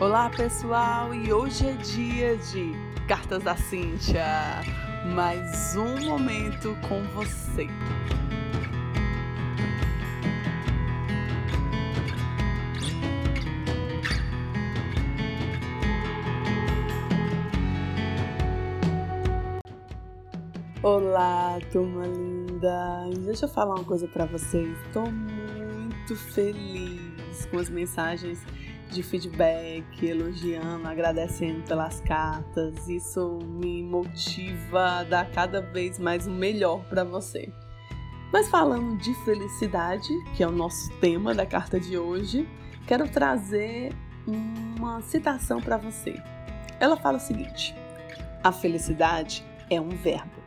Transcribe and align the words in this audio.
Olá 0.00 0.30
pessoal, 0.30 1.12
e 1.12 1.32
hoje 1.32 1.66
é 1.66 1.72
dia 1.72 2.36
de 2.36 2.70
Cartas 3.08 3.42
da 3.42 3.56
Cíntia. 3.56 4.24
Mais 5.12 5.74
um 5.74 6.06
momento 6.06 6.76
com 6.88 7.02
você. 7.16 7.66
Olá, 20.80 21.58
turma 21.72 22.06
linda! 22.06 23.10
Deixa 23.24 23.46
eu 23.46 23.48
falar 23.48 23.74
uma 23.74 23.84
coisa 23.84 24.06
para 24.06 24.26
vocês. 24.26 24.78
Estou 24.86 25.10
muito 25.10 26.14
feliz 26.14 27.46
com 27.50 27.58
as 27.58 27.68
mensagens 27.68 28.40
de 28.88 29.02
feedback, 29.02 29.84
elogiando, 30.04 30.86
agradecendo 30.86 31.62
pelas 31.64 32.00
cartas. 32.00 32.88
Isso 32.88 33.38
me 33.44 33.82
motiva 33.82 35.00
a 35.00 35.04
dar 35.04 35.30
cada 35.30 35.60
vez 35.60 35.98
mais 35.98 36.26
o 36.26 36.30
melhor 36.30 36.84
para 36.88 37.04
você. 37.04 37.52
Mas 38.32 38.48
falando 38.48 38.96
de 38.98 39.14
felicidade, 39.24 40.08
que 40.36 40.42
é 40.42 40.46
o 40.46 40.52
nosso 40.52 40.90
tema 41.00 41.34
da 41.34 41.46
carta 41.46 41.80
de 41.80 41.96
hoje, 41.96 42.48
quero 42.86 43.08
trazer 43.08 43.92
uma 44.26 45.00
citação 45.02 45.60
para 45.60 45.76
você. 45.76 46.14
Ela 46.78 46.96
fala 46.96 47.16
o 47.16 47.20
seguinte: 47.20 47.74
A 48.44 48.52
felicidade 48.52 49.44
é 49.70 49.80
um 49.80 49.90
verbo 49.90 50.38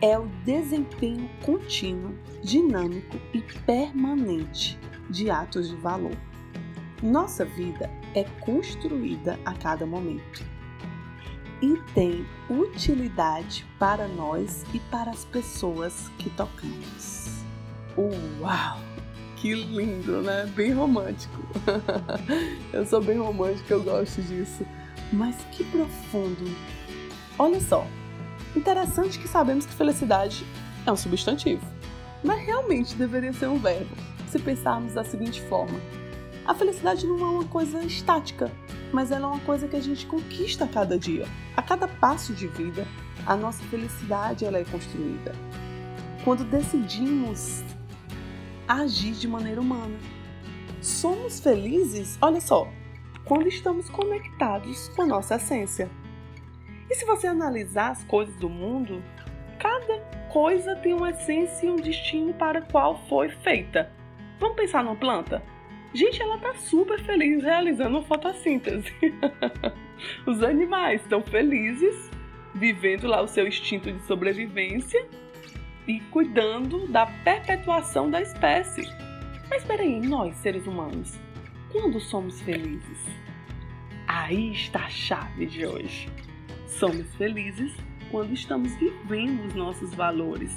é 0.00 0.18
o 0.18 0.26
desempenho 0.44 1.28
contínuo, 1.44 2.14
dinâmico 2.42 3.16
e 3.34 3.40
permanente 3.64 4.78
de 5.10 5.30
atos 5.30 5.68
de 5.68 5.76
valor. 5.76 6.16
Nossa 7.02 7.44
vida 7.44 7.90
é 8.14 8.24
construída 8.40 9.38
a 9.44 9.54
cada 9.54 9.86
momento 9.86 10.44
e 11.60 11.76
tem 11.94 12.26
utilidade 12.48 13.66
para 13.78 14.06
nós 14.08 14.64
e 14.72 14.80
para 14.80 15.10
as 15.10 15.24
pessoas 15.24 16.08
que 16.18 16.30
tocamos. 16.30 17.42
Uau! 17.96 18.78
Que 19.36 19.54
lindo, 19.54 20.20
né? 20.20 20.50
Bem 20.54 20.72
romântico. 20.72 21.42
eu 22.72 22.84
sou 22.84 23.00
bem 23.00 23.18
romântico, 23.18 23.72
eu 23.72 23.82
gosto 23.82 24.20
disso. 24.22 24.66
Mas 25.12 25.36
que 25.52 25.62
profundo. 25.64 26.44
Olha 27.38 27.60
só, 27.60 27.86
Interessante 28.56 29.18
que 29.18 29.28
sabemos 29.28 29.66
que 29.66 29.72
felicidade 29.74 30.44
é 30.86 30.90
um 30.90 30.96
substantivo, 30.96 31.64
mas 32.24 32.44
realmente 32.44 32.94
deveria 32.94 33.32
ser 33.32 33.46
um 33.46 33.58
verbo, 33.58 33.94
se 34.26 34.38
pensarmos 34.38 34.94
da 34.94 35.04
seguinte 35.04 35.40
forma: 35.42 35.78
a 36.48 36.54
felicidade 36.54 37.06
não 37.06 37.18
é 37.18 37.30
uma 37.30 37.44
coisa 37.44 37.84
estática, 37.84 38.50
mas 38.90 39.12
ela 39.12 39.26
é 39.26 39.30
uma 39.30 39.40
coisa 39.40 39.68
que 39.68 39.76
a 39.76 39.82
gente 39.82 40.06
conquista 40.06 40.64
a 40.64 40.68
cada 40.68 40.98
dia. 40.98 41.26
A 41.54 41.60
cada 41.60 41.86
passo 41.86 42.32
de 42.32 42.46
vida, 42.46 42.86
a 43.26 43.36
nossa 43.36 43.62
felicidade 43.64 44.46
ela 44.46 44.58
é 44.58 44.64
construída. 44.64 45.32
Quando 46.24 46.44
decidimos 46.44 47.62
agir 48.68 49.12
de 49.12 49.26
maneira 49.26 49.60
humana. 49.60 49.98
Somos 50.82 51.40
felizes, 51.40 52.18
olha 52.20 52.40
só, 52.40 52.68
quando 53.24 53.48
estamos 53.48 53.88
conectados 53.88 54.88
com 54.90 55.02
a 55.02 55.06
nossa 55.06 55.36
essência. 55.36 55.90
E 56.90 56.94
se 56.94 57.04
você 57.04 57.26
analisar 57.26 57.90
as 57.90 58.04
coisas 58.04 58.34
do 58.36 58.48
mundo, 58.48 59.02
cada 59.58 59.98
coisa 60.30 60.76
tem 60.76 60.92
uma 60.94 61.10
essência 61.10 61.66
e 61.66 61.70
um 61.70 61.76
destino 61.76 62.32
para 62.34 62.62
qual 62.62 62.98
foi 63.08 63.28
feita. 63.28 63.90
Vamos 64.38 64.56
pensar 64.56 64.84
numa 64.84 64.96
planta? 64.96 65.42
Gente, 65.94 66.20
ela 66.20 66.38
tá 66.38 66.54
super 66.54 67.00
feliz 67.00 67.42
realizando 67.42 68.02
fotossíntese. 68.02 68.92
Os 70.26 70.42
animais 70.42 71.00
estão 71.00 71.22
felizes, 71.22 72.10
vivendo 72.54 73.06
lá 73.06 73.22
o 73.22 73.28
seu 73.28 73.46
instinto 73.46 73.90
de 73.90 74.00
sobrevivência 74.02 75.06
e 75.86 76.00
cuidando 76.00 76.86
da 76.88 77.06
perpetuação 77.06 78.10
da 78.10 78.20
espécie. 78.20 78.82
Mas 79.48 79.62
espera 79.62 79.82
aí, 79.82 79.98
nós, 80.00 80.36
seres 80.36 80.66
humanos, 80.66 81.18
quando 81.72 81.98
somos 81.98 82.40
felizes? 82.42 83.06
Aí 84.06 84.52
está 84.52 84.80
a 84.80 84.90
chave 84.90 85.46
de 85.46 85.66
hoje. 85.66 86.08
Somos 86.66 87.14
felizes 87.16 87.74
quando 88.10 88.32
estamos 88.32 88.74
vivendo 88.76 89.46
os 89.46 89.54
nossos 89.54 89.94
valores 89.94 90.52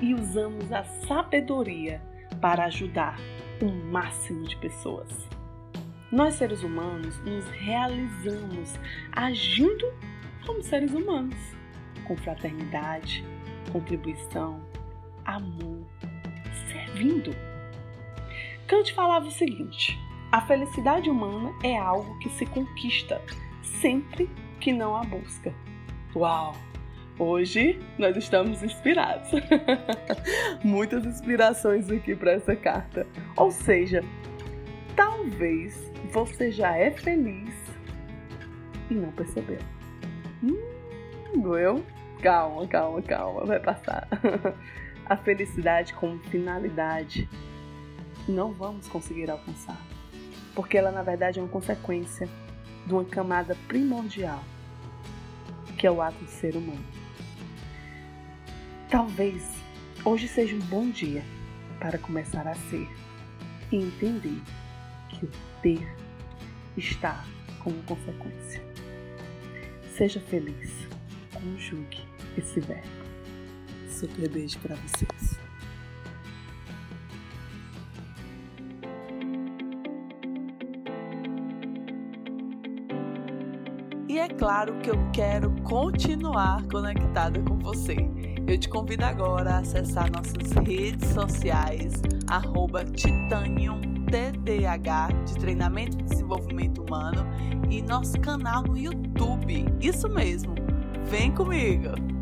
e 0.00 0.14
usamos 0.14 0.70
a 0.70 0.84
sabedoria 0.84 2.02
para 2.40 2.64
ajudar 2.64 3.18
o 3.60 3.66
máximo 3.90 4.44
de 4.46 4.56
pessoas. 4.56 5.28
Nós, 6.10 6.34
seres 6.34 6.62
humanos, 6.62 7.18
nos 7.24 7.48
realizamos 7.50 8.78
agindo 9.12 9.92
como 10.46 10.62
seres 10.62 10.92
humanos, 10.92 11.36
com 12.06 12.16
fraternidade, 12.16 13.24
contribuição, 13.72 14.60
amor, 15.24 15.84
servindo. 16.70 17.34
Kant 18.66 18.92
falava 18.94 19.26
o 19.26 19.32
seguinte: 19.32 19.98
a 20.30 20.40
felicidade 20.42 21.10
humana 21.10 21.52
é 21.62 21.76
algo 21.76 22.18
que 22.18 22.28
se 22.30 22.46
conquista 22.46 23.20
sempre 23.62 24.28
que 24.60 24.72
não 24.72 24.96
a 24.96 25.02
busca. 25.02 25.54
Uau! 26.14 26.54
Hoje 27.18 27.78
nós 27.96 28.16
estamos 28.16 28.60
inspirados. 28.62 29.30
Muitas 30.64 31.06
inspirações 31.06 31.88
aqui 31.88 32.16
para 32.16 32.32
essa 32.32 32.56
carta. 32.56 33.06
Ou 33.36 33.52
seja, 33.52 34.02
talvez 34.96 35.92
você 36.12 36.50
já 36.50 36.76
é 36.76 36.90
feliz 36.90 37.54
e 38.90 38.94
não 38.94 39.12
percebeu. 39.12 39.60
Hum, 40.42 41.40
doeu? 41.40 41.84
Calma, 42.20 42.66
calma, 42.66 43.00
calma, 43.02 43.44
vai 43.44 43.60
passar. 43.60 44.08
A 45.06 45.16
felicidade 45.16 45.92
como 45.92 46.18
finalidade 46.18 47.28
não 48.26 48.52
vamos 48.52 48.88
conseguir 48.88 49.30
alcançar, 49.30 49.78
porque 50.54 50.78
ela 50.78 50.90
na 50.90 51.02
verdade 51.02 51.38
é 51.38 51.42
uma 51.42 51.48
consequência 51.48 52.26
de 52.86 52.92
uma 52.94 53.04
camada 53.04 53.54
primordial 53.68 54.42
que 55.76 55.86
é 55.86 55.90
o 55.90 56.00
ato 56.00 56.24
de 56.24 56.30
ser 56.30 56.56
humano. 56.56 57.03
Talvez 58.94 59.42
hoje 60.04 60.28
seja 60.28 60.54
um 60.54 60.60
bom 60.60 60.88
dia 60.88 61.24
para 61.80 61.98
começar 61.98 62.46
a 62.46 62.54
ser 62.54 62.88
e 63.72 63.76
entender 63.76 64.40
que 65.08 65.24
o 65.24 65.30
ter 65.60 65.96
está 66.76 67.24
como 67.58 67.82
consequência. 67.82 68.62
Seja 69.96 70.20
feliz, 70.20 70.70
conjugue 71.32 72.06
esse 72.38 72.60
verbo. 72.60 72.86
Super 73.90 74.28
beijo 74.28 74.60
para 74.60 74.76
vocês. 74.76 75.40
E 84.08 84.20
é 84.20 84.28
claro 84.28 84.78
que 84.78 84.90
eu 84.90 85.10
quero 85.12 85.50
continuar 85.62 86.62
conectada 86.68 87.42
com 87.42 87.58
você. 87.58 87.96
Eu 88.46 88.58
te 88.58 88.68
convido 88.68 89.04
agora 89.04 89.54
a 89.54 89.58
acessar 89.58 90.10
nossas 90.12 90.52
redes 90.66 91.08
sociais, 91.10 91.94
arroba 92.28 92.84
TDH, 94.10 95.24
de 95.24 95.34
Treinamento 95.38 95.98
e 95.98 96.02
Desenvolvimento 96.02 96.82
Humano, 96.82 97.26
e 97.70 97.80
nosso 97.80 98.20
canal 98.20 98.62
no 98.62 98.76
YouTube. 98.76 99.64
Isso 99.80 100.08
mesmo, 100.08 100.54
vem 101.10 101.32
comigo! 101.32 102.13